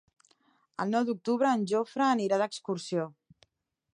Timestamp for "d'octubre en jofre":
1.09-2.07